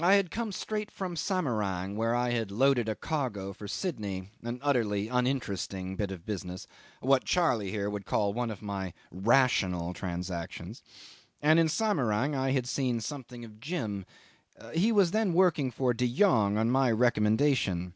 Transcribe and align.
I 0.00 0.14
had 0.14 0.32
come 0.32 0.50
straight 0.50 0.90
from 0.90 1.14
Samarang, 1.14 1.94
where 1.94 2.12
I 2.12 2.30
had 2.30 2.50
loaded 2.50 2.88
a 2.88 2.96
cargo 2.96 3.52
for 3.52 3.68
Sydney: 3.68 4.32
an 4.42 4.58
utterly 4.60 5.06
uninteresting 5.06 5.94
bit 5.94 6.10
of 6.10 6.26
business, 6.26 6.66
what 7.00 7.22
Charley 7.24 7.70
here 7.70 7.88
would 7.88 8.04
call 8.04 8.34
one 8.34 8.50
of 8.50 8.60
my 8.60 8.92
rational 9.12 9.94
transactions, 9.94 10.82
and 11.40 11.60
in 11.60 11.68
Samarang 11.68 12.34
I 12.34 12.50
had 12.50 12.66
seen 12.66 13.00
something 13.00 13.44
of 13.44 13.60
Jim. 13.60 14.04
He 14.74 14.90
was 14.90 15.12
then 15.12 15.32
working 15.32 15.70
for 15.70 15.94
De 15.94 16.12
Jongh, 16.12 16.58
on 16.58 16.72
my 16.72 16.90
recommendation. 16.90 17.94